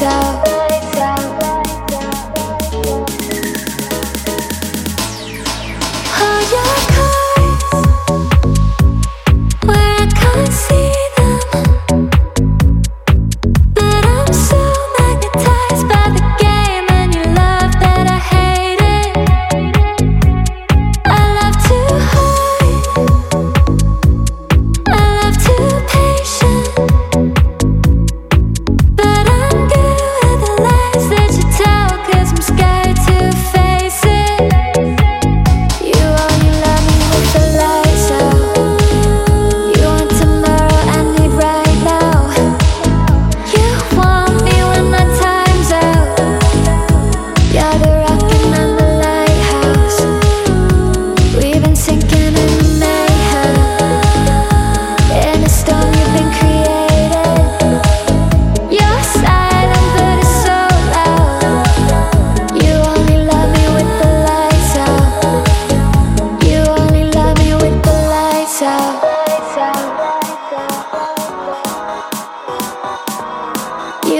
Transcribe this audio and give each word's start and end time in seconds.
inside 0.00 0.27
You 69.58 69.64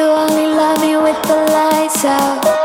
only 0.00 0.46
love 0.46 0.80
me 0.80 0.96
with 0.96 1.22
the 1.24 1.36
lights 1.52 2.04
out. 2.06 2.55